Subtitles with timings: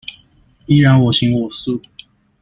[0.65, 1.79] 依然我行我素